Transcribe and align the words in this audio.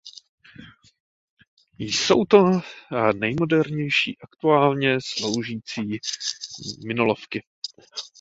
Jsou 1.77 2.25
to 2.25 2.49
nejmodernější 3.15 4.17
aktuálně 4.23 4.97
sloužící 5.01 5.81
minolovky. 6.87 7.43